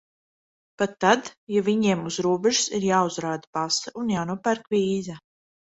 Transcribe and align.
Pat 0.81 0.95
tad, 1.05 1.29
ja 1.57 1.63
viņiem 1.69 2.03
uz 2.13 2.17
robežas 2.29 2.73
ir 2.81 2.89
jāuzrāda 2.89 3.53
pase 3.61 3.97
un 4.05 4.13
jānopērk 4.19 4.71
vīza. 4.79 5.25